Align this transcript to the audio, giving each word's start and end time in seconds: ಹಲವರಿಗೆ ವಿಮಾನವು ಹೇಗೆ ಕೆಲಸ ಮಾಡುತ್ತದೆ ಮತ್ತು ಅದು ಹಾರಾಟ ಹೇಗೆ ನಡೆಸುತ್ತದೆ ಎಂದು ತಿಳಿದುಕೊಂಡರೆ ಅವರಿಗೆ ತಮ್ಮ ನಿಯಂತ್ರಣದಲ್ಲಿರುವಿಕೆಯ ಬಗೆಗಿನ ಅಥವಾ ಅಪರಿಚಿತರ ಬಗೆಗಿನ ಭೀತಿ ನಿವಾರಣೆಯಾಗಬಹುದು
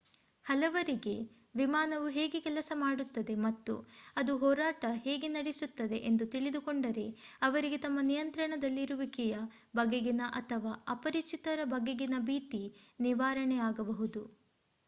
ಹಲವರಿಗೆ 0.45 1.13
ವಿಮಾನವು 1.55 2.07
ಹೇಗೆ 2.09 2.39
ಕೆಲಸ 2.39 2.71
ಮಾಡುತ್ತದೆ 2.75 3.35
ಮತ್ತು 3.39 3.73
ಅದು 4.17 4.33
ಹಾರಾಟ 4.37 4.85
ಹೇಗೆ 5.03 5.27
ನಡೆಸುತ್ತದೆ 5.27 5.97
ಎಂದು 6.09 6.27
ತಿಳಿದುಕೊಂಡರೆ 6.27 7.05
ಅವರಿಗೆ 7.41 7.77
ತಮ್ಮ 7.77 7.99
ನಿಯಂತ್ರಣದಲ್ಲಿರುವಿಕೆಯ 8.03 9.35
ಬಗೆಗಿನ 9.75 10.31
ಅಥವಾ 10.33 10.73
ಅಪರಿಚಿತರ 10.87 11.59
ಬಗೆಗಿನ 11.71 12.17
ಭೀತಿ 12.25 12.63
ನಿವಾರಣೆಯಾಗಬಹುದು 12.99 14.23